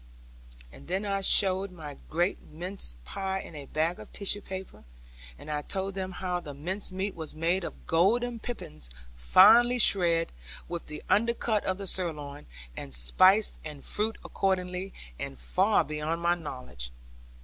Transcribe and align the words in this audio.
And 0.71 0.87
then 0.87 1.05
I 1.05 1.21
showed 1.21 1.69
my 1.71 1.97
great 2.09 2.41
mince 2.41 2.95
pie 3.05 3.39
in 3.39 3.53
a 3.53 3.67
bag 3.67 3.99
of 3.99 4.11
tissue 4.11 4.41
paper, 4.41 4.83
and 5.37 5.51
I 5.51 5.61
told 5.61 5.93
them 5.93 6.13
how 6.13 6.39
the 6.39 6.55
mince 6.55 6.91
meat 6.91 7.13
was 7.13 7.35
made 7.35 7.63
of 7.63 7.85
golden 7.85 8.39
pippins 8.39 8.89
finely 9.13 9.77
shred, 9.77 10.31
with 10.67 10.87
the 10.87 11.03
undercut 11.07 11.63
of 11.65 11.77
the 11.77 11.85
sirloin, 11.85 12.47
and 12.75 12.95
spice 12.95 13.59
and 13.63 13.85
fruit 13.85 14.17
accordingly 14.25 14.91
and 15.19 15.37
far 15.37 15.83
beyond 15.83 16.19
my 16.19 16.33
knowledge. 16.33 16.91